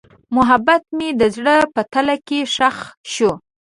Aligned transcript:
محبت 0.35 0.83
مې 0.97 1.09
د 1.19 1.21
زړه 1.35 1.55
په 1.73 1.81
تله 1.91 2.15
کې 2.27 2.39
ښخ 2.53 2.77
شو. 3.13 3.31